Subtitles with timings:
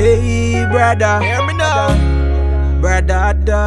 [0.00, 1.20] Hey, brother.
[1.20, 1.92] Hear me now.
[2.80, 3.60] Brother dog.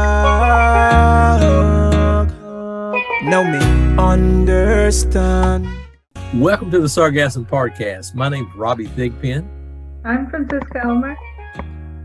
[3.22, 3.60] Know me,
[4.02, 5.68] understand.
[6.34, 8.16] Welcome to the Sargassum Podcast.
[8.16, 9.48] My name's Robbie Thigpen.
[10.04, 11.16] I'm Francisca Elmer.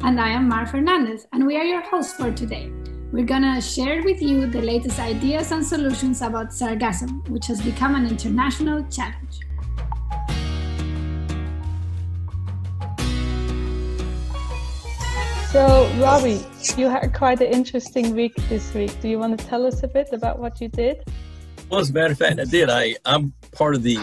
[0.03, 2.71] And I am Mar Fernandez, and we are your hosts for today.
[3.11, 7.95] We're gonna share with you the latest ideas and solutions about sargassum, which has become
[7.95, 9.41] an international challenge.
[15.53, 16.45] So, Robbie,
[16.77, 19.01] you had quite an interesting week this week.
[19.01, 21.03] Do you want to tell us a bit about what you did?
[21.71, 22.69] Well, as a matter of fact, I did.
[22.69, 23.99] I, I'm part of the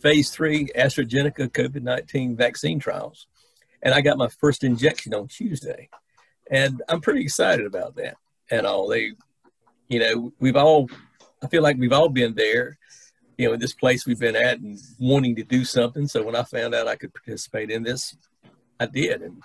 [0.00, 3.26] phase three AstraZeneca COVID 19 vaccine trials,
[3.82, 5.88] and I got my first injection on Tuesday.
[6.48, 8.16] And I'm pretty excited about that
[8.48, 8.86] and all.
[8.86, 9.14] They,
[9.88, 10.88] you know, we've all,
[11.42, 12.78] I feel like we've all been there,
[13.36, 16.06] you know, in this place we've been at and wanting to do something.
[16.06, 18.16] So when I found out I could participate in this,
[18.78, 19.22] I did.
[19.22, 19.42] And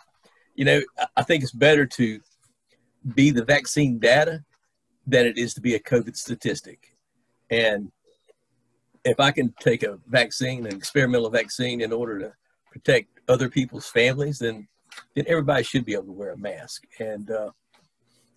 [0.56, 0.82] you know,
[1.16, 2.20] I think it's better to
[3.16, 4.44] be the vaccine data
[5.08, 6.94] than it is to be a COVID statistic.
[7.50, 7.92] And
[9.06, 12.34] if I can take a vaccine, an experimental vaccine, in order to
[12.72, 14.68] protect other people's families, then
[15.16, 16.84] then everybody should be able to wear a mask.
[17.00, 17.52] And uh,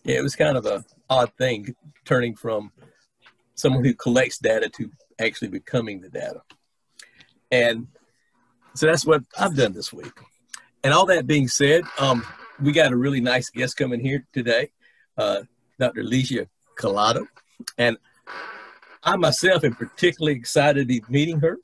[0.05, 2.73] yeah, it was kind of a odd thing turning from
[3.55, 6.43] someone who collects data to actually becoming the data.
[7.51, 7.89] And
[8.75, 10.13] so that's what I've done this week.
[10.85, 12.27] And all that being said, um,
[12.61, 14.71] we got a really nice guest coming here today,
[15.17, 15.43] uh,
[15.79, 16.03] Dr.
[16.03, 17.27] Ligia Collado.
[17.79, 17.97] And
[19.05, 21.59] I myself am particularly excited to be meeting her.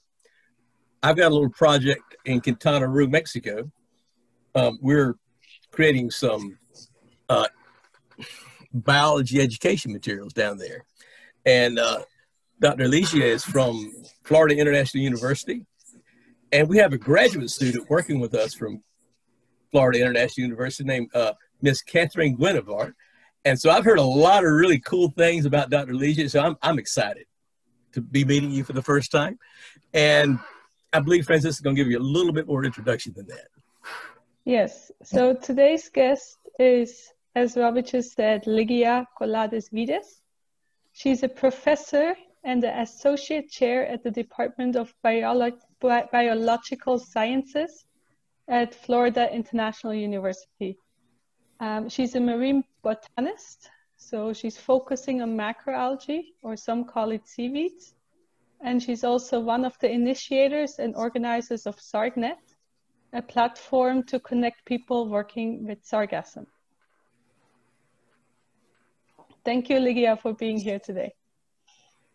[1.02, 3.70] I've got a little project in Quintana Roo, Mexico.
[4.54, 5.16] Um, we're
[5.72, 6.58] creating some
[7.28, 7.46] uh,
[8.72, 10.84] biology education materials down there.
[11.44, 12.02] And uh,
[12.60, 12.84] Dr.
[12.84, 13.92] Ligia is from
[14.24, 15.64] Florida International University.
[16.52, 18.82] And we have a graduate student working with us from
[19.70, 22.94] Florida International University named uh, Miss Catherine Guinevere.
[23.44, 25.92] And so I've heard a lot of really cool things about Dr.
[25.92, 26.30] Ligia.
[26.30, 27.26] So I'm, I'm excited
[27.92, 29.38] to be meeting you for the first time.
[29.94, 30.38] And
[30.92, 33.48] I believe Francis is going to give you a little bit more introduction than that.
[34.44, 34.90] Yes.
[35.02, 40.22] So today's guest is, as Robert just said, Ligia Collado-Vides.
[40.92, 42.14] She's a professor
[42.44, 47.84] and the associate chair at the Department of Biolo- Bi- Biological Sciences
[48.48, 50.78] at Florida International University.
[51.60, 57.94] Um, she's a marine botanist, so she's focusing on macroalgae, or some call it seaweeds.
[58.60, 62.38] And she's also one of the initiators and organizers of SargNet,
[63.12, 66.46] a platform to connect people working with sargassum.
[69.44, 71.12] Thank you, Ligia, for being here today.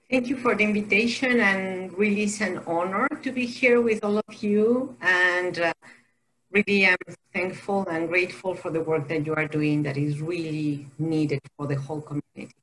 [0.09, 4.17] Thank you for the invitation, and really it's an honor to be here with all
[4.17, 4.95] of you.
[5.01, 5.73] And uh,
[6.53, 6.97] really am
[7.33, 11.67] thankful and grateful for the work that you are doing that is really needed for
[11.67, 12.55] the whole community.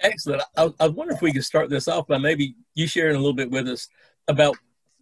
[0.00, 0.42] Excellent.
[0.56, 3.34] I, I wonder if we could start this off by maybe you sharing a little
[3.34, 3.88] bit with us
[4.28, 4.56] about,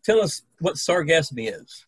[0.05, 1.87] tell us what sargassum is.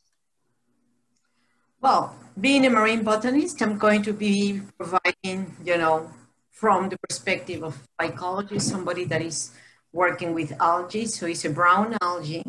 [1.81, 6.11] Well, being a marine botanist, I'm going to be providing, you know,
[6.51, 9.51] from the perspective of phycology, somebody that is
[9.93, 11.07] working with algae.
[11.07, 12.45] So it's a brown algae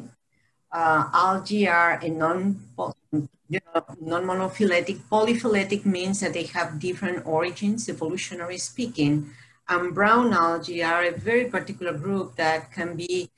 [0.72, 2.60] uh, algae are a non,
[3.50, 5.00] you know, non-monophyletic.
[5.12, 9.30] Polyphyletic means that they have different origins, evolutionary speaking.
[9.68, 13.30] And brown algae are a very particular group that can be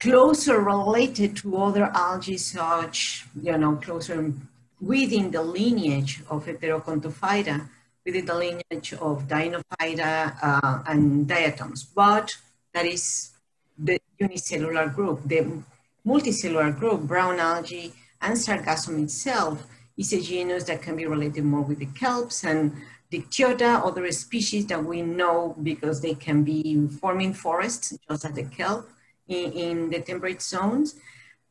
[0.00, 4.32] closer related to other algae such, you know, closer
[4.80, 7.68] within the lineage of Heterokontophyta,
[8.04, 11.84] within the lineage of Dinophyta uh, and diatoms.
[11.84, 12.36] But
[12.72, 13.30] that is
[13.78, 15.22] the unicellular group.
[15.24, 15.62] The
[16.06, 19.66] multicellular group, brown algae, and sargassum itself
[19.96, 22.72] is a genus that can be related more with the kelps and
[23.14, 28.44] Dictyota, other species that we know because they can be forming forests, just like the
[28.44, 28.88] kelp
[29.28, 30.96] in, in the temperate zones.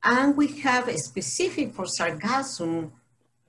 [0.04, 2.92] And we have a specific for sargassum,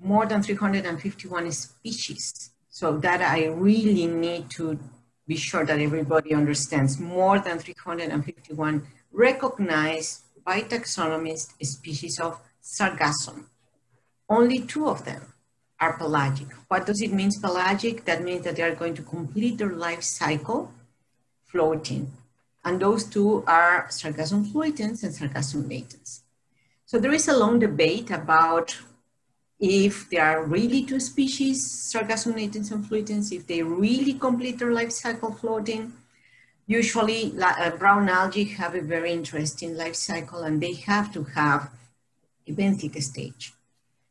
[0.00, 2.50] more than 351 species.
[2.68, 4.78] So that I really need to
[5.26, 7.00] be sure that everybody understands.
[7.00, 13.44] More than 351 recognized by taxonomists species of sargassum.
[14.28, 15.34] Only two of them
[15.80, 16.48] are pelagic.
[16.68, 18.04] What does it mean pelagic?
[18.04, 20.72] That means that they are going to complete their life cycle
[21.44, 22.12] floating.
[22.64, 26.22] And those two are Sargassum fluitans and Sargassum natans.
[26.86, 28.76] So there is a long debate about
[29.60, 34.72] if there are really two species, Sargassum natans and fluitans, if they really complete their
[34.72, 35.92] life cycle floating,
[36.66, 41.70] Usually uh, brown algae have a very interesting life cycle and they have to have
[42.46, 43.52] a benthic stage.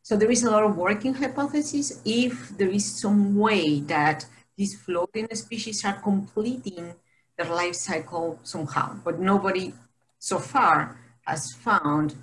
[0.04, 4.26] So there is a lot of working hypotheses if there is some way that
[4.58, 6.94] these floating species are completing
[7.38, 9.74] their life cycle somehow, but nobody
[10.20, 12.16] so far has found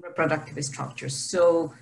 [0.00, 1.14] reproductive structures.
[1.14, 1.72] So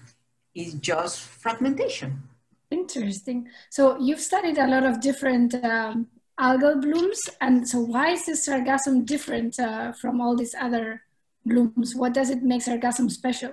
[0.54, 2.22] it's just fragmentation.
[2.70, 3.48] Interesting.
[3.70, 6.08] So you've studied a lot of different um,
[6.38, 11.02] algal blooms, and so why is this sargassum different uh, from all these other
[11.44, 11.94] blooms?
[11.94, 13.52] What does it make sargassum special?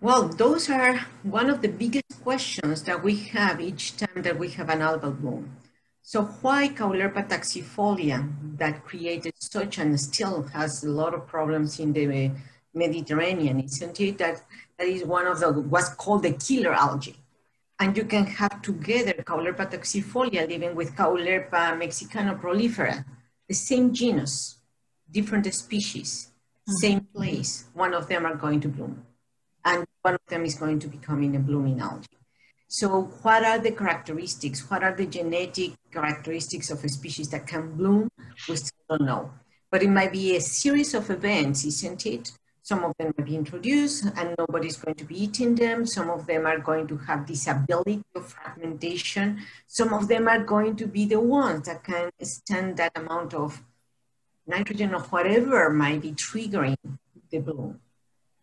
[0.00, 4.50] Well, those are one of the biggest questions that we have each time that we
[4.50, 5.56] have an algal bloom.
[6.02, 11.94] So why Caulerpa taxifolia that created such and still has a lot of problems in
[11.94, 12.30] the
[12.74, 14.18] Mediterranean, isn't it?
[14.18, 14.42] That,
[14.78, 17.16] that is one of the, what's called the killer algae.
[17.84, 23.04] And you can have together Caulerpa taxifolia living with Caulerpa mexicana prolifera,
[23.46, 24.56] the same genus,
[25.10, 26.72] different species, mm-hmm.
[26.80, 27.66] same place.
[27.74, 29.04] One of them are going to bloom.
[29.66, 32.06] And one of them is going to become in a blooming algae.
[32.68, 34.70] So what are the characteristics?
[34.70, 38.08] What are the genetic characteristics of a species that can bloom?
[38.48, 39.30] We still don't know.
[39.70, 42.32] But it might be a series of events, isn't it?
[42.64, 45.84] Some of them might be introduced and nobody's going to be eating them.
[45.84, 49.42] Some of them are going to have this ability of fragmentation.
[49.66, 53.62] Some of them are going to be the ones that can stand that amount of
[54.46, 56.78] nitrogen or whatever might be triggering
[57.30, 57.80] the bloom.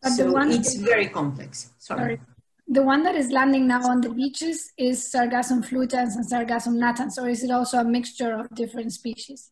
[0.03, 1.71] But so it's very complex.
[1.79, 1.99] Sorry.
[1.99, 2.21] Sorry.
[2.67, 7.17] The one that is landing now on the beaches is Sargassum fluitans and Sargassum natans,
[7.17, 9.51] or is it also a mixture of different species?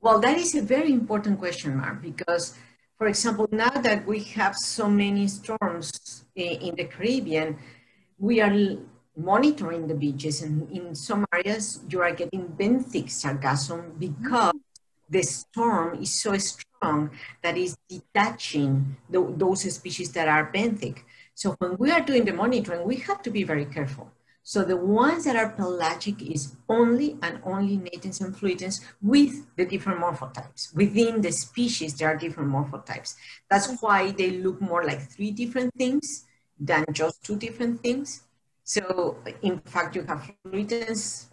[0.00, 2.54] Well, that is a very important question, Mark, because,
[3.02, 7.58] for example, now that we have so many storms eh, in the Caribbean,
[8.16, 8.78] we are
[9.16, 14.54] monitoring the beaches, and in some areas you are getting benthic sargassum because
[15.10, 17.10] the storm is so strong
[17.42, 20.98] that is detaching the, those species that are benthic.
[21.34, 24.12] So when we are doing the monitoring, we have to be very careful.
[24.44, 29.64] So the ones that are pelagic is only and only natans and fluitans with the
[29.64, 30.74] different morphotypes.
[30.74, 33.14] Within the species, there are different morphotypes.
[33.48, 36.24] That's why they look more like three different things
[36.58, 38.22] than just two different things.
[38.64, 41.26] So in fact, you have fluitans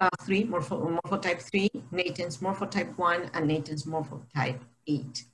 [0.00, 5.24] uh, 3, morpho, morphotype 3, natans morphotype 1, and natans morphotype 8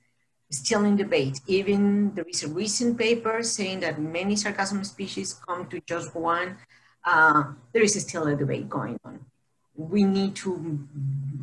[0.50, 1.41] still in debate.
[1.47, 6.56] Even there is a recent paper saying that many sargassum species come to just one.
[7.05, 9.20] Uh, there is still a debate going on.
[9.75, 10.79] We need to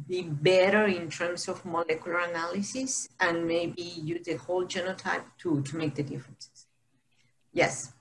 [0.08, 5.78] be better in terms of molecular analysis and maybe use the whole genotype to, to
[5.78, 6.68] make the differences.
[7.52, 7.94] Yes.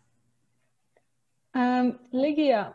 [1.55, 2.75] Um, Ligia,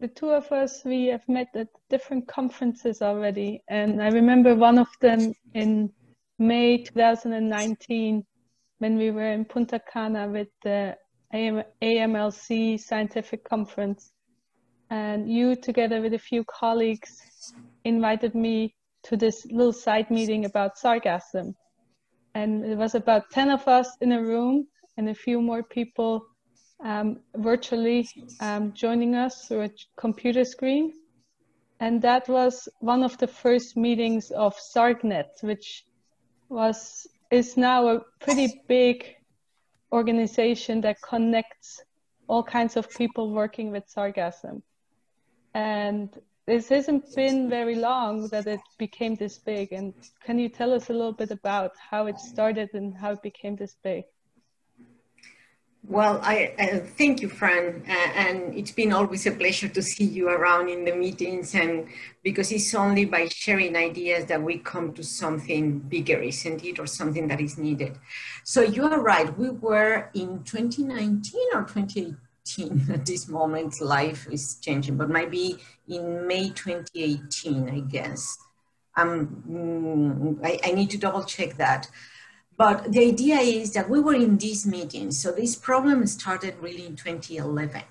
[0.00, 3.62] the two of us, we have met at different conferences already.
[3.68, 5.90] And I remember one of them in
[6.38, 8.26] May 2019
[8.78, 10.96] when we were in Punta Cana with the
[11.32, 14.12] AM, AMLC scientific conference.
[14.90, 18.74] And you, together with a few colleagues, invited me
[19.04, 21.54] to this little side meeting about sargassum.
[22.34, 26.26] And it was about 10 of us in a room and a few more people
[26.84, 28.08] um, virtually
[28.40, 30.92] um, joining us through a computer screen.
[31.80, 35.84] And that was one of the first meetings of SARGNet, which
[36.48, 39.16] was is now a pretty big
[39.92, 41.82] organization that connects
[42.28, 44.62] all kinds of people working with sargassum.
[45.54, 46.08] And
[46.46, 49.72] this hasn't been very long that it became this big.
[49.72, 49.94] And
[50.24, 53.56] can you tell us a little bit about how it started and how it became
[53.56, 54.04] this big?
[55.84, 60.04] Well, I uh, thank you, Fran, uh, and it's been always a pleasure to see
[60.04, 61.88] you around in the meetings, and
[62.22, 66.86] because it's only by sharing ideas that we come to something bigger, isn't it, or
[66.86, 67.98] something that is needed.
[68.44, 69.36] So you are right.
[69.36, 73.80] We were in 2019 or 2018 at this moment.
[73.80, 75.58] Life is changing, but maybe
[75.88, 78.38] in May 2018, I guess.
[78.96, 81.88] Um, mm, I, I need to double check that.
[82.62, 85.20] But the idea is that we were in these meetings.
[85.20, 87.82] So this problem started really in 2011.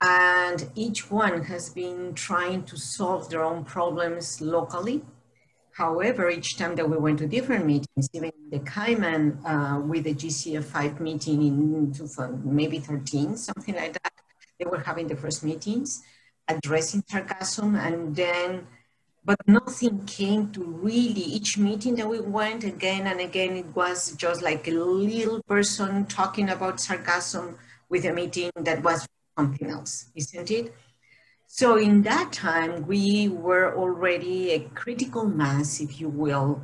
[0.00, 5.04] And each one has been trying to solve their own problems locally.
[5.72, 10.14] However, each time that we went to different meetings, even the Cayman uh, with the
[10.14, 11.92] GCFI meeting in
[12.44, 14.12] maybe 13, something like that,
[14.58, 16.02] they were having the first meetings
[16.48, 18.66] addressing sargassum and then
[19.24, 21.22] but nothing came to really.
[21.22, 26.06] Each meeting that we went again and again it was just like a little person
[26.06, 27.56] talking about sargassum
[27.88, 29.06] with a meeting that was
[29.38, 30.74] something else isn't it?
[31.46, 36.62] So in that time we were already a critical mass if you will.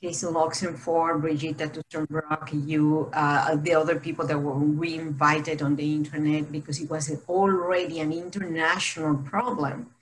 [0.00, 5.94] Hazel Oxenford, Brigitta Tussenbroek, you, uh, the other people that were we invited on the
[5.94, 9.93] internet because it was already an international problem.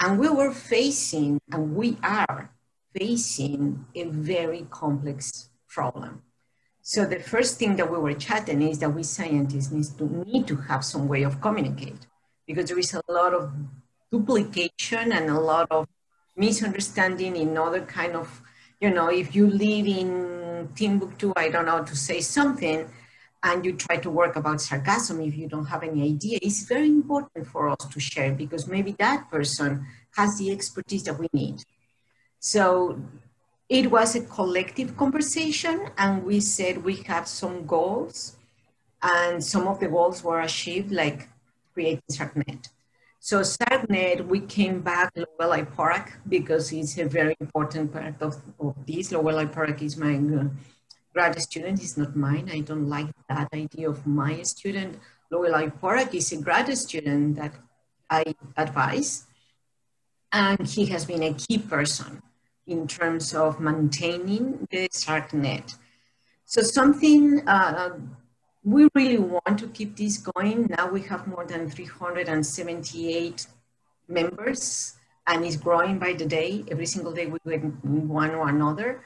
[0.00, 2.50] And we were facing, and we are
[2.96, 6.22] facing a very complex problem.
[6.80, 10.48] So the first thing that we were chatting is that we scientists need to, need
[10.48, 12.06] to have some way of communicate
[12.46, 13.52] because there is a lot of
[14.10, 15.86] duplication and a lot of
[16.34, 18.42] misunderstanding in other kind of,
[18.80, 22.88] you know, if you live in Timbuktu, I don't know, to say something,
[23.42, 26.88] and you try to work about sargassum if you don't have any idea, it's very
[26.88, 31.62] important for us to share because maybe that person has the expertise that we need.
[32.38, 33.00] So
[33.68, 38.36] it was a collective conversation and we said we have some goals
[39.02, 41.28] and some of the goals were achieved like
[41.72, 42.68] creating SargNet.
[43.20, 48.36] So SargNet, we came back to Lowell IPORAC because it's a very important part of,
[48.58, 49.12] of this.
[49.12, 52.50] Lowell IPORAC is my uh, student, it's not mine.
[52.52, 54.98] I don't like that idea of my student.
[55.30, 57.54] Lowell IPORAC is a graduate student that
[58.10, 58.24] I
[58.56, 59.26] advise
[60.32, 62.22] and he has been a key person
[62.66, 65.76] in terms of maintaining the SargNet.
[66.44, 67.90] So something uh,
[68.62, 70.66] we really want to keep this going.
[70.76, 73.46] Now we have more than 378
[74.08, 74.94] members
[75.26, 76.64] and it's growing by the day.
[76.68, 79.02] Every single day we get one or another.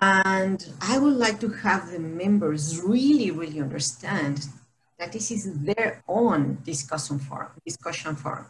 [0.00, 4.46] And I would like to have the members really, really understand
[4.98, 8.46] that this is their own discussion forum, discussion forum.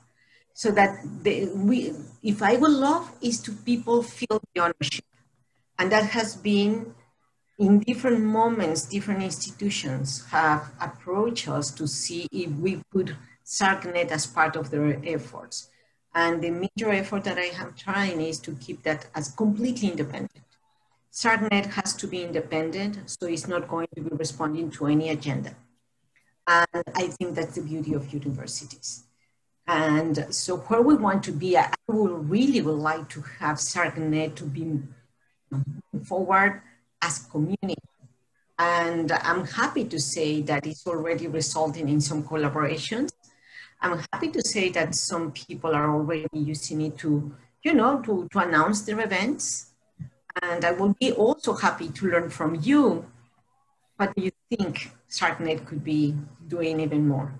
[0.52, 5.04] So that they, we, if I would love is to people feel the ownership.
[5.78, 6.94] And that has been
[7.58, 13.16] in different moments, different institutions have approached us to see if we could
[13.46, 15.70] SargNet as part of their efforts.
[16.14, 20.44] And the major effort that I am trying is to keep that as completely independent.
[21.12, 25.54] SargNet has to be independent, so it's not going to be responding to any agenda.
[26.46, 29.04] And I think that's the beauty of universities.
[29.66, 34.34] And so where we want to be, I would really would like to have SargNet
[34.36, 34.80] to be
[36.04, 36.62] forward
[37.02, 37.76] as community.
[38.58, 43.10] And I'm happy to say that it's already resulting in some collaborations.
[43.80, 48.28] I'm happy to say that some people are already using it to, you know, to,
[48.32, 49.69] to announce their events.
[50.42, 53.04] And I will be also happy to learn from you.
[53.96, 56.14] What do you think SargNet could be
[56.48, 57.32] doing even more?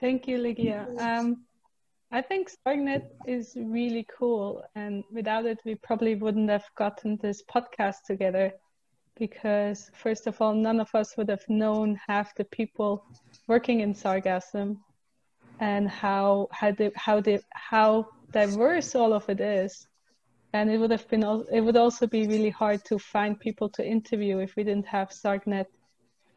[0.00, 0.98] Thank you, Ligia.
[1.00, 1.44] Um,
[2.10, 4.64] I think SargNet is really cool.
[4.74, 8.52] And without it, we probably wouldn't have gotten this podcast together
[9.16, 13.04] because, first of all, none of us would have known half the people
[13.46, 14.78] working in Sargassum
[15.60, 19.86] and how how the, how the, how diverse all of it is.
[20.52, 23.86] And it would have been it would also be really hard to find people to
[23.86, 25.66] interview if we didn't have sargnet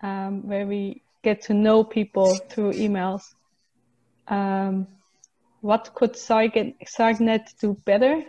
[0.02, 3.24] um, where we get to know people through emails.
[4.28, 4.88] Um,
[5.62, 8.24] what could Sargnet do better?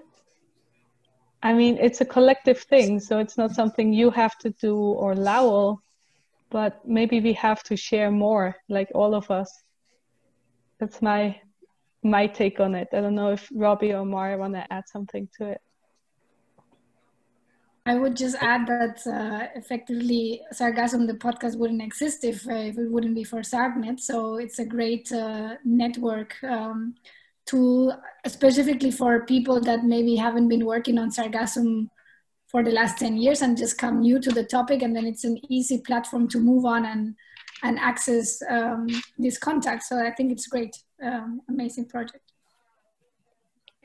[1.43, 5.15] I mean, it's a collective thing, so it's not something you have to do or
[5.15, 5.83] Lowell,
[6.51, 9.51] but maybe we have to share more, like all of us.
[10.81, 11.41] That's my
[12.03, 12.89] my take on it.
[12.93, 15.61] I don't know if Robbie or Mara want to add something to it.
[17.87, 22.77] I would just add that uh, effectively Sargassum, the podcast, wouldn't exist if, uh, if
[22.77, 24.01] it wouldn't be for SargNet.
[24.01, 26.97] So it's a great uh, network um,
[27.47, 31.89] tool specifically for people that maybe haven't been working on sargassum
[32.49, 34.83] for the last 10 years and just come new to the topic.
[34.83, 37.15] And then it's an easy platform to move on and
[37.63, 39.83] and access um, this contact.
[39.85, 42.33] So i think it's great um, amazing project.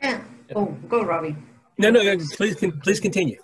[0.01, 0.21] Yeah.
[0.55, 1.35] Oh go robbie.
[1.77, 3.37] No no please please continue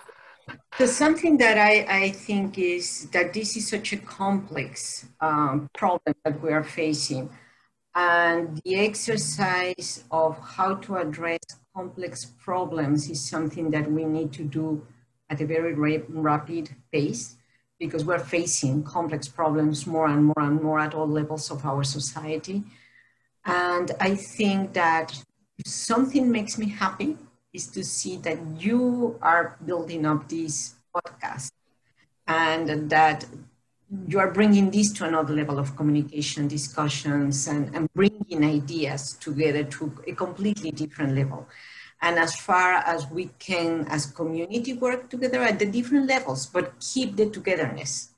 [0.78, 6.16] so something that I, I think is that this is such a complex um, problem
[6.24, 7.30] that we are facing
[7.98, 11.40] and the exercise of how to address
[11.76, 14.86] complex problems is something that we need to do
[15.32, 17.38] at a very rapid pace
[17.80, 21.84] because we're facing complex problems more and more and more at all levels of our
[21.84, 22.64] society.
[23.46, 25.24] And I think that
[25.58, 27.18] if something makes me happy
[27.58, 31.50] is to see that you are building up this podcast
[32.28, 33.26] and that
[34.08, 39.64] you are bringing this to another level of communication, discussions, and, and bringing ideas together
[39.64, 41.48] to a completely different level.
[42.02, 46.74] And as far as we can, as community, work together at the different levels, but
[46.80, 48.10] keep the togetherness.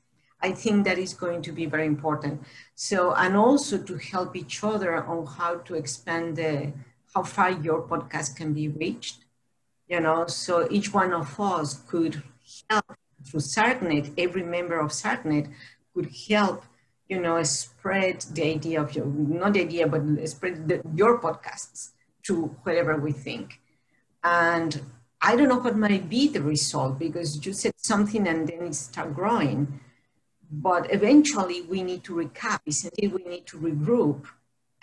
[0.42, 2.42] I think that is going to be very important.
[2.74, 6.72] So, and also to help each other on how to expand the,
[7.14, 9.24] how far your podcast can be reached
[9.90, 12.22] you know, so each one of us could
[12.70, 15.52] help through SargNet, every member of SargNet
[15.92, 16.64] could help,
[17.08, 21.90] you know, spread the idea of your, not the idea, but spread the, your podcasts
[22.22, 23.60] to whatever we think.
[24.22, 24.80] And
[25.20, 28.74] I don't know what might be the result because you said something and then it
[28.76, 29.80] start growing.
[30.52, 33.12] But eventually we need to recap, isn't it?
[33.12, 34.26] We need to regroup.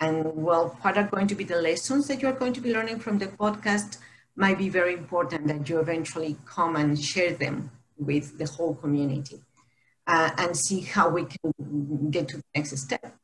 [0.00, 3.00] And well, what are going to be the lessons that you're going to be learning
[3.00, 3.98] from the podcast
[4.38, 9.40] might be very important that you eventually come and share them with the whole community
[10.06, 13.16] uh, and see how we can get to the next step.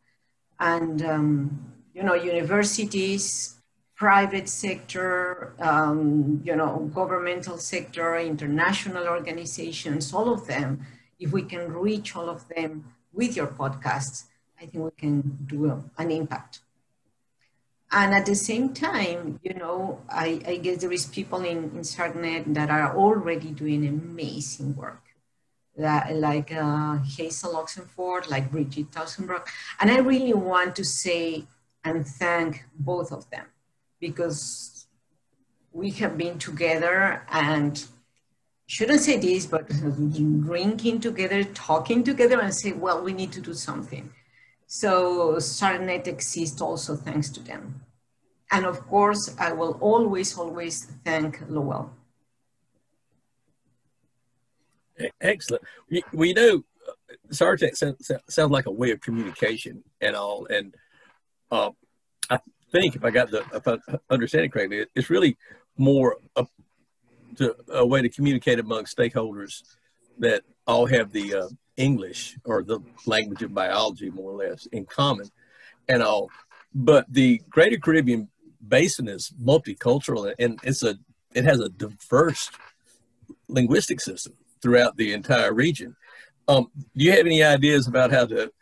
[0.59, 3.61] And, um, you know, universities,
[3.95, 10.85] private sector, um, you know, governmental sector, international organizations, all of them,
[11.21, 14.25] if we can reach all of them with your podcasts,
[14.61, 16.64] I think we can do an impact.
[17.97, 21.83] And at the same time, you know, I, I guess there is people in, in
[21.83, 25.01] SargNet that are already doing amazing work.
[25.77, 29.47] That, like uh, Hazel Oxenford, like Bridget Tussenbroek.
[29.81, 31.45] And I really want to say
[31.85, 33.47] and thank both of them
[34.01, 34.87] because
[35.73, 37.85] we have been together and
[38.67, 39.69] shouldn't say this, but
[40.49, 44.11] drinking together, talking together and say, well, we need to do something.
[44.75, 47.83] So SargNet exists also thanks to them.
[48.51, 51.93] And of course, I will always, always thank Lowell.
[55.21, 55.63] Excellent.
[55.89, 56.93] We, we know uh,
[57.31, 57.63] sounds,
[58.29, 60.47] sounds like a way of communication and all.
[60.47, 60.75] And
[61.53, 61.71] uh,
[62.29, 62.41] I
[62.73, 63.79] think if I got the, if I
[64.11, 65.37] understand it correctly, it's really
[65.79, 66.49] more a,
[67.37, 69.63] to, a way to communicate among stakeholders
[70.19, 74.85] that all have the uh, English or the language of biology more or less in
[74.87, 75.31] common
[75.89, 76.31] and all.
[76.75, 78.29] But the Greater Caribbean
[78.67, 80.97] Basin is multicultural and it's a
[81.35, 82.51] it has a diverse
[83.49, 85.97] linguistic system throughout the entire region.
[86.47, 88.53] Um, do you have any ideas about how to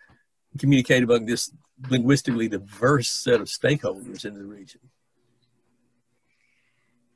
[0.58, 1.52] communicate among this
[1.90, 4.80] linguistically diverse set of stakeholders in the region?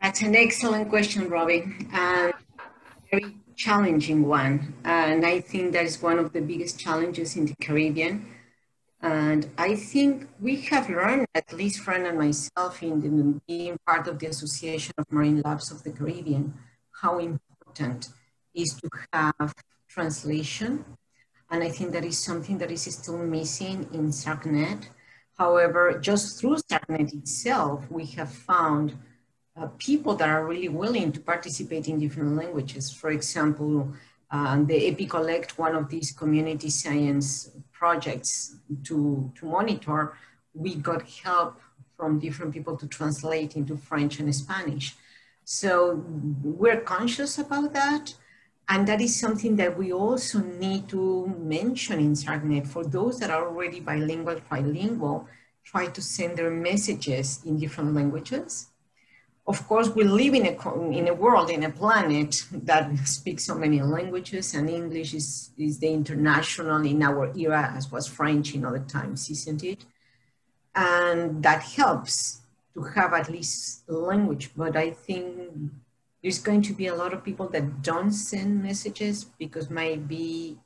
[0.03, 1.63] That's an excellent question, Robbie.
[1.93, 2.33] Um,
[3.11, 4.75] very challenging one.
[4.85, 8.27] And I think that is one of the biggest challenges in the Caribbean.
[9.01, 14.09] And I think we have learned, at least Fran and myself, in the, being part
[14.09, 16.55] of the Association of Marine Labs of the Caribbean,
[17.03, 18.09] how important
[18.55, 19.55] is to have
[19.89, 20.85] translation.
[21.51, 24.89] And I think that is something that is still missing in SargNet.
[25.39, 28.97] However, just through SargNet itself, we have found
[29.59, 32.93] uh, people that are really willing to participate in different languages.
[32.93, 33.93] For example,
[34.31, 40.15] uh, the EpiCollect, one of these community science projects to, to monitor,
[40.55, 41.61] we got help
[41.97, 44.95] from different people to translate into French and Spanish.
[45.45, 46.05] So
[46.43, 48.15] we're conscious about that.
[48.69, 53.31] And that is something that we also need to mention in SargNet for those that
[53.31, 55.27] are already bilingual, trilingual,
[55.65, 58.67] try to send their messages in different languages
[59.49, 63.55] of course, we live in a, in a world, in a planet that speaks so
[63.55, 68.65] many languages, and English is, is the international in our era, as was French in
[68.65, 69.85] other times, isn't it?
[70.75, 72.41] And that helps
[72.75, 74.51] to have at least language.
[74.57, 75.71] But I think
[76.23, 80.59] there's going to be a lot of people that don't send messages because might be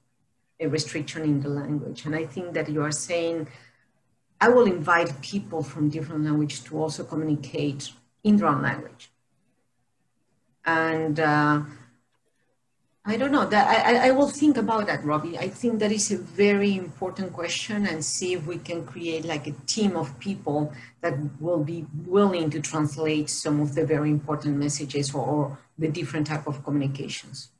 [0.58, 2.06] a restriction in the language.
[2.06, 3.46] And I think that you are saying,
[4.40, 7.92] I will invite people from different languages to also communicate
[8.24, 9.10] in their language.
[10.64, 11.62] And uh,
[13.04, 15.38] I don't know that I, I will think about that, Robbie.
[15.38, 19.46] I think that is a very important question and see if we can create like
[19.46, 24.58] a team of people that will be willing to translate some of the very important
[24.58, 27.50] messages or, or the different type of communications.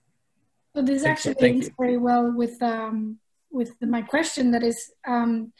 [0.77, 3.19] So this actually links very well with um,
[3.51, 4.51] with the, my question.
[4.53, 5.53] That is, um,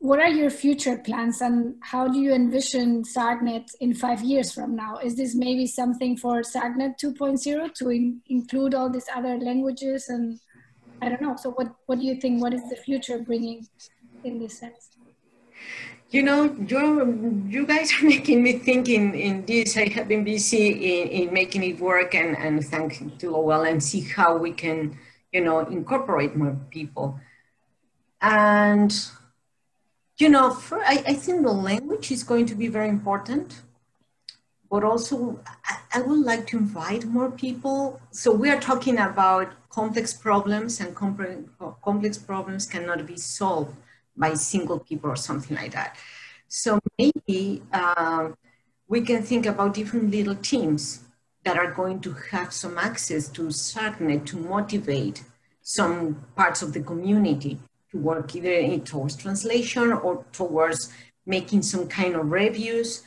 [0.00, 4.74] what are your future plans and how do you envision SargNet in five years from
[4.74, 4.96] now?
[4.96, 10.08] Is this maybe something for SargNet 2.0 to in include all these other languages?
[10.08, 10.40] And
[11.02, 11.36] I don't know.
[11.36, 12.40] So what, what do you think?
[12.40, 13.68] What is the future bringing
[14.24, 14.88] in this sense?
[16.08, 19.76] You know, you you guys are making me think in, in this.
[19.76, 23.84] I have been busy in, in making it work and, and thank to Lowell and
[23.84, 24.98] see how we can,
[25.30, 27.20] you know, incorporate more people.
[28.22, 28.92] And
[30.20, 33.62] you know, for, I, I, think the language is going to be very important,
[34.70, 38.00] but also I, I, would like to invite more people.
[38.10, 43.74] So we are talking about complex problems and complex problems cannot be solved
[44.16, 45.96] by single people or something like that.
[46.48, 48.36] So maybe um,
[48.88, 51.00] we can think about different little teams
[51.44, 55.24] that are going to have some access to SargNet to motivate
[55.62, 57.58] some parts of the community
[57.90, 60.92] to work either in, towards translation or towards
[61.26, 63.02] making some kind of reviews.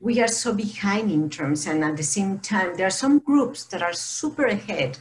[0.00, 3.64] We are so behind in terms, and at the same time, there are some groups
[3.64, 4.98] that are super ahead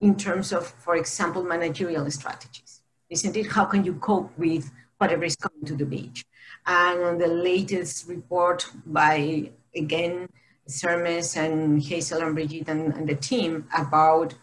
[0.00, 2.80] in terms of, for example, managerial strategies.
[3.10, 3.46] Isn't it?
[3.46, 6.24] How can you cope with whatever is coming to the beach?
[6.66, 10.28] And on the latest report by, again,
[10.68, 14.34] Sermes and Hazel and Brigitte and, and the team about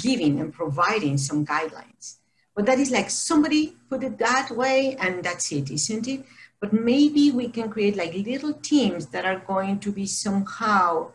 [0.00, 2.16] giving and providing some guidelines.
[2.54, 6.24] But that is like somebody put it that way and that's it, isn't it?
[6.60, 11.12] But maybe we can create like little teams that are going to be somehow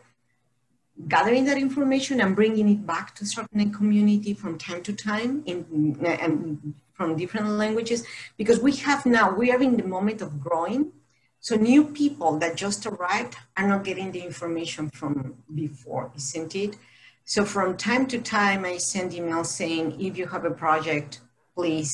[1.06, 5.96] gathering that information and bringing it back to certain community from time to time in,
[6.02, 8.04] in, from different languages.
[8.36, 10.92] Because we have now we are in the moment of growing.
[11.40, 16.76] So new people that just arrived are not getting the information from before isn't it?
[17.24, 21.20] So from time to time i send emails saying if you have a project
[21.58, 21.92] please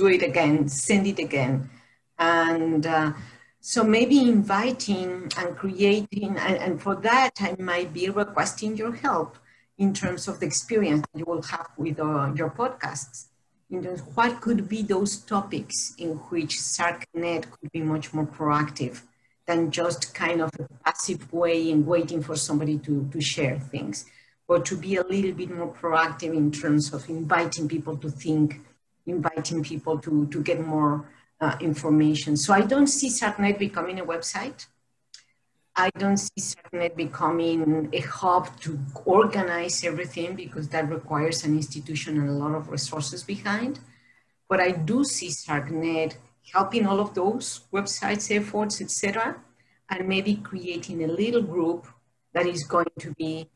[0.00, 1.70] do it again send it again
[2.18, 3.12] and uh,
[3.64, 9.38] so maybe inviting and creating, and, and, for that, I might be requesting your help
[9.78, 13.26] in terms of the experience you will have with uh, your podcasts.
[13.70, 19.02] Terms of what could be those topics in which SargNet could be much more proactive
[19.46, 24.06] than just kind of a passive way in waiting for somebody to, to share things,
[24.52, 28.60] but to be a little bit more proactive in terms of inviting people to think,
[29.06, 31.08] inviting people to, to get more
[31.40, 32.36] uh, information.
[32.36, 34.66] So I don't see SargNet becoming a website.
[35.74, 42.20] I don't see SargNet becoming a hub to organize everything because that requires an institution
[42.20, 43.80] and a lot of resources behind.
[44.50, 46.16] But I do see SargNet
[46.52, 49.36] helping all of those websites, efforts, etc.,
[49.88, 51.86] and maybe creating a little group
[52.34, 53.48] that is going to be,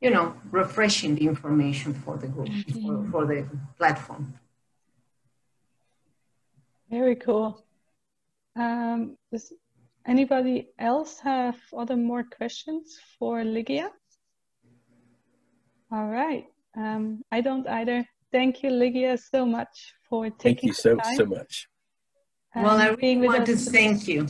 [0.00, 2.48] you know, refreshing the information for the group,
[2.82, 4.34] for, for the platform.
[6.90, 7.64] Very cool.
[8.56, 9.52] Um, does
[10.06, 13.90] anybody else have other more questions for Ligia?
[15.92, 16.46] All right.
[16.76, 18.06] Um, I don't either.
[18.32, 21.16] Thank you, Ligia, so much for taking Thank you so, time.
[21.16, 21.68] so much.
[22.54, 24.26] Well, I really want to thank you.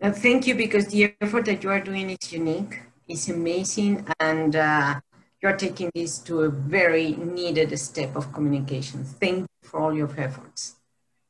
[0.00, 4.54] Uh, thank you because the effort that you are doing is unique, it's amazing, and
[4.54, 5.00] uh,
[5.42, 9.02] you're taking this to a very needed step of communication.
[9.02, 10.76] Thank you for all your efforts.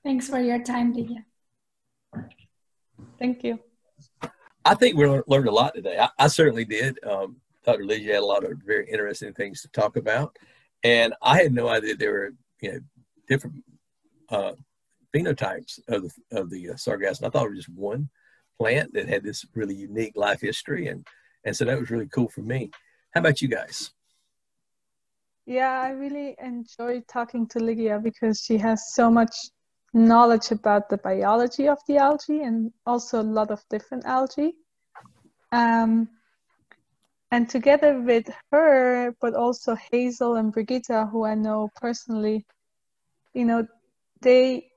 [0.02, 1.24] Thanks for your time, Lydia.
[3.18, 3.60] Thank you.
[4.64, 5.98] I think we learned a lot today.
[5.98, 6.98] I, I certainly did.
[7.04, 7.84] Um, Dr.
[7.84, 10.36] Lydia had a lot of very interesting things to talk about.
[10.84, 12.78] And I had no idea there were, you know,
[13.28, 13.64] different
[14.30, 14.52] uh,
[15.14, 17.26] phenotypes of the, of the uh, sargassum.
[17.26, 18.08] I thought it was just one
[18.58, 20.88] plant that had this really unique life history.
[20.88, 21.06] And,
[21.44, 22.70] and so that was really cool for me.
[23.14, 23.90] How about you guys?
[25.46, 29.34] Yeah, I really enjoy talking to Ligia because she has so much
[29.94, 34.54] knowledge about the biology of the algae and also a lot of different algae.
[35.50, 36.08] Um,
[37.30, 42.46] and together with her, but also Hazel and Brigitta, who I know personally,
[43.34, 43.66] you know,
[44.20, 44.68] they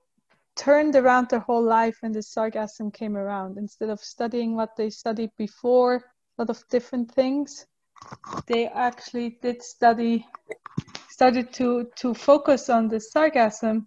[0.55, 3.57] turned around their whole life when the sargassum came around.
[3.57, 7.65] Instead of studying what they studied before, lot of different things,
[8.47, 10.25] they actually did study
[11.09, 13.85] started to to focus on the sargassum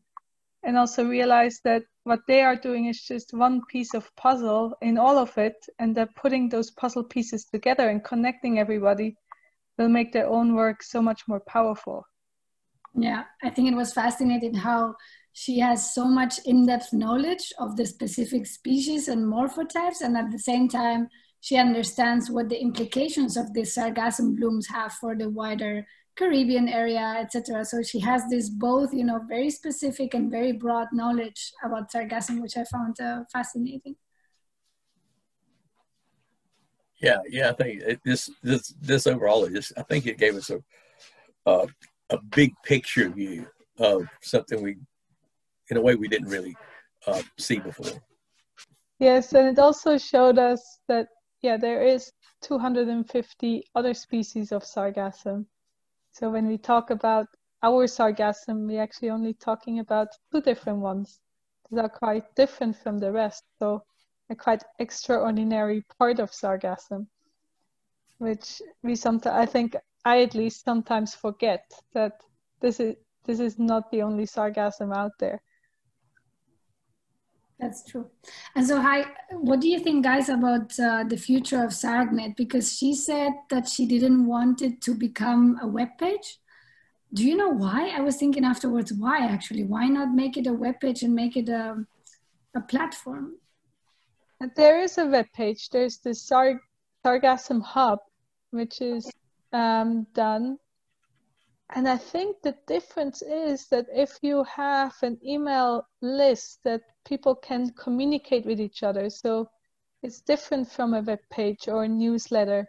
[0.63, 4.99] and also realize that what they are doing is just one piece of puzzle in
[4.99, 9.17] all of it and that putting those puzzle pieces together and connecting everybody
[9.79, 12.07] will make their own work so much more powerful.
[12.95, 14.95] Yeah i think it was fascinating how
[15.33, 20.39] she has so much in-depth knowledge of the specific species and morphotypes and at the
[20.39, 21.09] same time
[21.45, 27.17] she understands what the implications of these sargassum blooms have for the wider Caribbean area,
[27.19, 27.67] etc.
[27.67, 32.41] So she has this both, you know, very specific and very broad knowledge about sargassum,
[32.41, 33.95] which I found uh, fascinating.
[37.03, 40.49] Yeah, yeah, I think it, this this this overall is I think it gave us
[40.49, 40.63] a
[41.45, 41.67] uh,
[42.09, 43.47] a big picture view
[43.79, 44.77] of something we,
[45.69, 46.57] in a way, we didn't really
[47.07, 48.01] uh, see before.
[48.99, 51.09] Yes, and it also showed us that
[51.45, 55.45] yeah, there is 250 other species of sargassum.
[56.11, 57.27] So when we talk about
[57.63, 61.21] our sargassum, we're actually only talking about two different ones
[61.71, 63.45] that are quite different from the rest.
[63.59, 63.85] So
[64.31, 67.09] a quite extraordinary part of sargassum,
[68.17, 72.23] which we sometimes, I think I at least sometimes forget that
[72.61, 75.43] this is this is not the only sargassum out there.
[77.61, 78.11] That's true.
[78.57, 82.37] And so, hi, what do you think, guys, about uh, the future of SARGNet?
[82.37, 86.39] Because she said that she didn't want it to become a web page.
[87.13, 87.91] Do you know why?
[87.97, 89.63] I was thinking afterwards, why actually?
[89.63, 91.87] Why not make it a web page and make it a,
[92.57, 93.37] a platform?
[94.57, 95.71] There is a web page.
[95.71, 96.61] There's the Sar-
[97.07, 98.01] Sargassum Hub,
[98.51, 99.09] which is
[99.53, 100.59] um, done.
[101.75, 107.35] And I think the difference is that if you have an email list that people
[107.35, 109.49] can communicate with each other, so
[110.05, 112.69] it's different from a web page or a newsletter.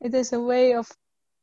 [0.00, 0.90] It is a way of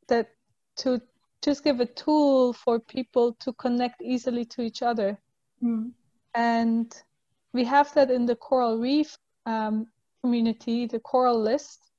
[0.08, 0.28] that
[0.76, 1.00] to
[1.42, 5.18] just give a tool for people to connect easily to each other.
[5.62, 5.92] Mm.
[6.34, 6.94] And
[7.52, 9.86] we have that in the coral reef um,
[10.22, 11.89] community, the coral list.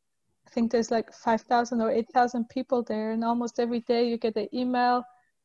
[0.48, 4.36] I think there's like 5,000 or 8,000 people there, and almost every day you get
[4.36, 5.04] an email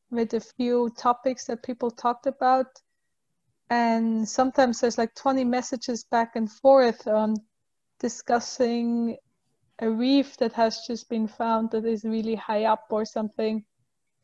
[0.09, 2.67] with a few topics that people talked about.
[3.69, 7.35] And sometimes there's like 20 messages back and forth on
[7.99, 9.17] discussing
[9.79, 13.63] a reef that has just been found that is really high up or something.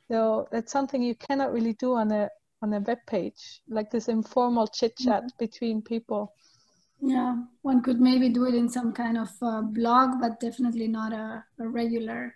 [0.10, 2.30] So that's something you cannot really do on a
[2.62, 5.38] on a web page, like this informal chit chat mm-hmm.
[5.38, 6.34] between people.
[7.06, 11.12] Yeah, one could maybe do it in some kind of uh, blog, but definitely not
[11.12, 12.34] a, a regular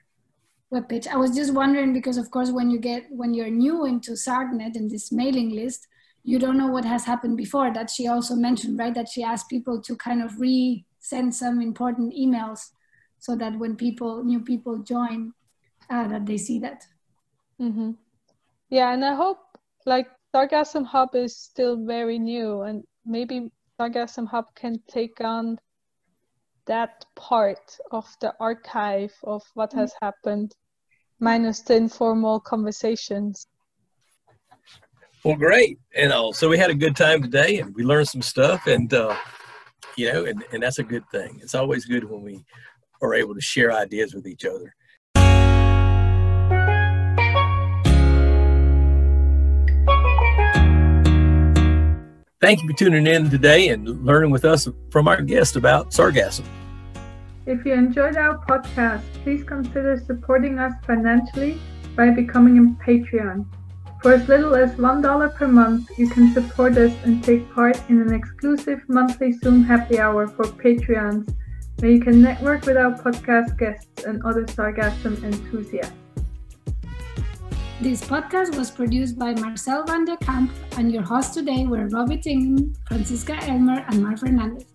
[0.72, 1.08] web page.
[1.08, 4.76] I was just wondering because, of course, when you get when you're new into SARGNet
[4.76, 5.88] and this mailing list,
[6.24, 7.74] you don't know what has happened before.
[7.74, 8.94] That she also mentioned, right?
[8.94, 12.72] That she asked people to kind of re-send some important emails
[13.20, 15.32] so that when people new people join,
[15.90, 16.84] uh, that they see that.
[17.62, 17.92] Mm-hmm.
[18.70, 19.40] Yeah, and I hope
[19.86, 23.50] like Sargassum Hub is still very new, and maybe
[23.80, 25.60] Sargassum Hub can take on
[26.66, 29.98] that part of the archive of what has mm.
[30.02, 30.56] happened,
[31.20, 33.48] minus the informal conversations.
[35.24, 35.80] Well, great.
[35.96, 38.94] And uh, so we had a good time today and we learned some stuff and,
[38.94, 39.16] uh,
[39.96, 41.40] you know, and, and that's a good thing.
[41.42, 42.46] It's always good when we
[43.02, 44.74] are able to share ideas with each other.
[52.40, 56.46] Thank you for tuning in today and learning with us from our guest about sargassum.
[57.48, 61.60] If you enjoyed our podcast, please consider supporting us financially
[61.96, 63.48] by becoming a Patreon.
[64.04, 68.02] For as little as $1 per month, you can support us and take part in
[68.02, 71.28] an exclusive monthly Zoom happy hour for Patreons,
[71.80, 76.07] where you can network with our podcast guests and other sargassum enthusiasts.
[77.80, 82.18] This podcast was produced by Marcel van der Kamp, and your hosts today were Robbie
[82.18, 84.66] Tingham, Francisca Elmer, and Mar Fernandez.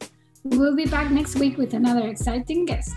[0.44, 2.94] We will be back next week with another exciting guest.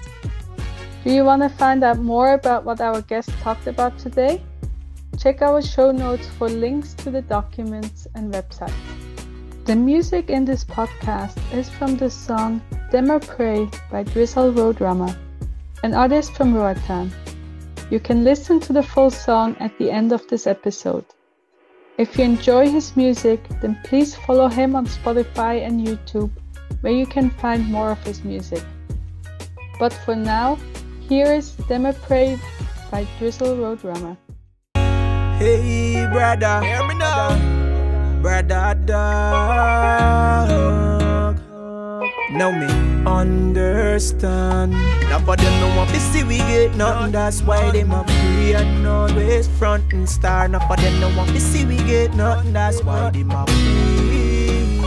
[1.04, 4.44] Do you want to find out more about what our guest talked about today?
[5.18, 8.78] Check our show notes for links to the documents and websites.
[9.66, 15.18] The music in this podcast is from the song Demo Pray by Drizzle Roadrunner,
[15.82, 17.12] an artist from Roatan.
[17.92, 21.06] You can listen to the full song at the end of this episode.
[22.00, 26.32] If you enjoy his music, then please follow him on Spotify and YouTube,
[26.82, 28.64] where you can find more of his music.
[29.80, 30.58] But for now,
[31.08, 32.40] here is Demo Pray
[32.90, 34.18] by Drizzle Roadrunner.
[35.38, 37.38] Hey, brother, hear me now.
[38.22, 40.16] Brother, dog.
[42.32, 42.68] Now me
[43.06, 44.72] understand.
[45.08, 45.55] Now for them
[45.92, 47.12] want see we get nothing.
[47.12, 50.48] That's why them a pray and always front and star.
[50.48, 52.54] Now for them no want to see we get nothing.
[52.54, 54.78] That's why them a pray.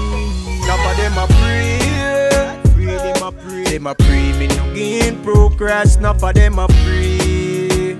[0.67, 2.61] Now for them a pray.
[2.75, 3.65] Pray them a pray.
[3.65, 5.97] Them a pray me no gain progress.
[5.99, 7.97] Now for them a pray.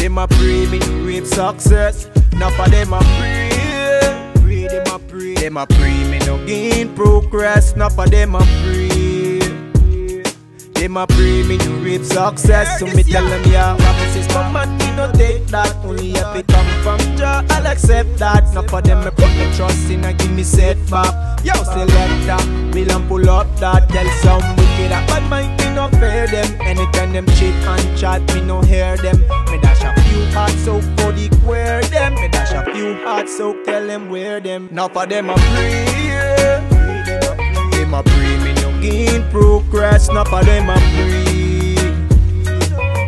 [0.00, 2.08] Them a pray me no reap success.
[2.32, 4.32] Now for them a pray.
[4.36, 5.34] Pray them a pray.
[5.34, 7.76] Them a pray me no gain progress.
[7.76, 9.09] Now for them a pray.
[10.80, 12.78] Them a pray me to reap success.
[12.78, 15.76] So me tell them yeah, promises come and me no take that.
[15.84, 18.54] Only if it come from Jah, I'll accept that.
[18.54, 21.44] Not for them me put my trust in and give me setback.
[21.44, 22.40] Yo selector,
[22.72, 23.90] me and pull up that.
[23.90, 26.48] Tell some wicked that bad mind me no fear them.
[26.62, 29.20] Anytime them cheat and chat, me no hear them.
[29.52, 32.14] Me dash a few hard so for the queer them.
[32.14, 34.70] Me dash a few hard so tell them where them.
[34.72, 35.84] Not for them a pray.
[37.70, 38.49] Them a pray me
[38.80, 40.08] gain progress.
[40.10, 41.74] Not for them a pray.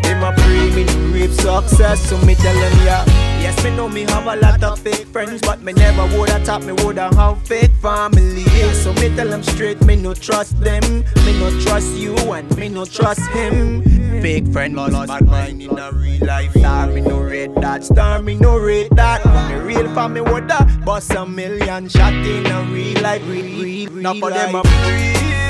[0.02, 2.00] Them a pray me reap success.
[2.08, 3.04] So me tell them yeah.
[3.42, 6.62] Yes, me know me have a lot of fake friends, but me never woulda thought
[6.62, 8.44] me woulda have fake family.
[8.72, 12.68] So me tell them straight, me no trust them, me no trust you, and me
[12.68, 13.82] no trust him.
[14.22, 16.52] fake friend lost bad mind in a real life.
[16.52, 19.24] Star me no rate that, star me no rate that.
[19.50, 23.26] Me real for me that, bust a million shot in a real life.
[23.26, 25.41] Real, real, real Now for them a free,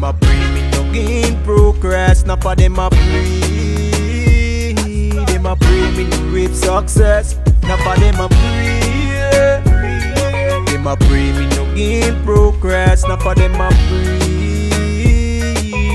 [0.00, 2.24] them a free me no gain progress.
[2.24, 4.72] Now for them a free,
[5.26, 7.36] them a free me no reap success.
[7.62, 8.80] Now for them a free,
[10.72, 13.04] them a free me no gain progress.
[13.04, 14.70] Now for them a free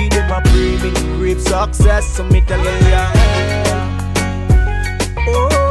[0.09, 2.05] them a pray me to reap success.
[2.05, 3.11] So me tell you, yeah.
[5.27, 5.64] Oh,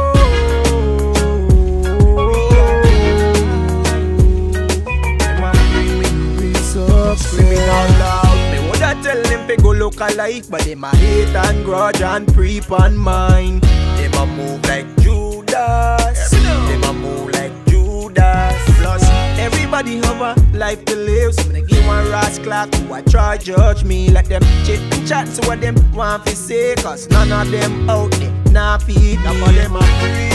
[7.19, 11.63] out loud, me woulda tell them fi go look alike, but them a hate and
[11.65, 13.59] grudge and creep on mine.
[13.97, 16.31] Them a move like Judas.
[16.31, 18.55] Them a move like Judas.
[18.79, 19.03] Plus,
[19.39, 21.33] everybody have a life to live.
[21.35, 24.09] So me give one ras clock who I try judge me.
[24.09, 26.75] Let them chit and chat to what them want to say.
[26.75, 29.23] Cause none of them out there nah feed me.
[29.23, 30.31] Now them a free.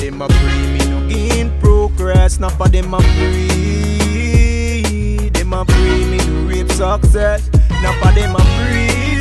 [0.00, 2.38] Them a free me no gain progress.
[2.38, 3.93] Now for them a free.
[5.54, 7.48] A free me no rape success.
[7.80, 9.14] Now for them a free.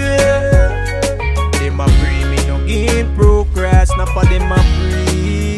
[1.60, 3.92] Them a free me no gain progress.
[3.98, 5.56] Now for them a free.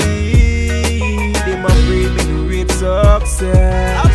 [1.46, 4.15] Them a free me no rape success.